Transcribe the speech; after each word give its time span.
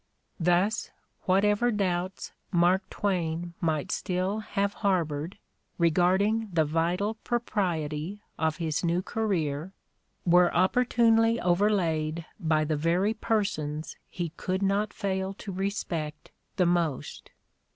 "Thus 0.49 0.89
whatever 1.25 1.69
doubts 1.69 2.31
Mark 2.51 2.89
Twain 2.89 3.53
might 3.61 3.91
still 3.91 4.39
have 4.39 4.73
harbored 4.81 5.37
regarding 5.77 6.49
the 6.51 6.65
vital 6.65 7.13
propriety 7.23 8.23
of 8.35 8.57
his 8.57 8.83
new 8.83 9.03
career 9.03 9.73
were 10.25 10.51
opportunely 10.55 11.39
overlaid 11.39 12.25
by 12.39 12.63
the 12.63 12.75
very 12.77 13.13
persons 13.13 13.95
he 14.09 14.29
could 14.37 14.63
not 14.63 14.91
fail 14.91 15.35
to 15.35 15.51
respect 15.51 16.31
the 16.55 16.65
most. 16.65 17.29